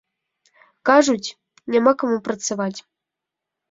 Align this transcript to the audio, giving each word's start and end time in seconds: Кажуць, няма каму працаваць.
Кажуць, 0.91 1.33
няма 1.77 1.91
каму 2.01 2.17
працаваць. 2.33 2.77